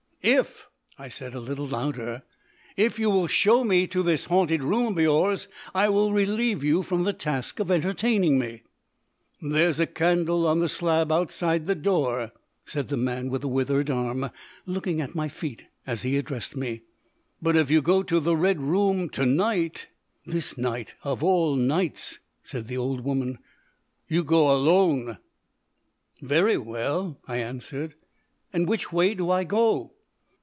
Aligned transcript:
"If," 0.23 0.67
I 0.99 1.07
said 1.07 1.33
a 1.33 1.39
little 1.39 1.65
louder, 1.65 2.21
"if 2.77 2.99
you 2.99 3.09
will 3.09 3.25
show 3.25 3.63
me 3.63 3.87
to 3.87 4.03
this 4.03 4.25
haunted 4.25 4.61
room 4.63 4.95
of 4.95 5.01
yours, 5.03 5.47
I 5.73 5.89
will 5.89 6.13
relieve 6.13 6.63
you 6.63 6.83
from 6.83 7.05
the 7.05 7.11
task 7.13 7.59
of 7.59 7.71
entertaining 7.71 8.37
me." 8.37 8.61
"There's 9.41 9.79
a 9.79 9.87
candle 9.87 10.45
on 10.45 10.59
the 10.59 10.69
slab 10.69 11.11
outside 11.11 11.65
the 11.65 11.73
door," 11.73 12.33
said 12.65 12.89
the 12.89 12.97
man 12.97 13.31
with 13.31 13.41
the 13.41 13.47
withered 13.47 13.89
arm, 13.89 14.29
looking 14.67 15.01
at 15.01 15.15
my 15.15 15.27
feet 15.27 15.65
as 15.87 16.03
he 16.03 16.15
addressed 16.19 16.55
me. 16.55 16.83
"But 17.41 17.57
if 17.57 17.71
you 17.71 17.81
go 17.81 18.03
to 18.03 18.19
the 18.19 18.37
red 18.37 18.61
room 18.61 19.09
to 19.13 19.25
night" 19.25 19.87
("This 20.27 20.55
night 20.55 20.93
of 21.01 21.23
all 21.23 21.55
nights!" 21.55 22.19
said 22.43 22.67
the 22.67 22.77
old 22.77 23.01
woman.) 23.03 23.39
"You 24.07 24.23
go 24.23 24.53
alone." 24.53 25.17
"Very 26.21 26.57
well," 26.57 27.17
I 27.27 27.37
answered. 27.37 27.95
"And 28.53 28.67
which 28.67 28.93
way 28.93 29.15
do 29.15 29.31
I 29.31 29.43
go?" 29.45 29.93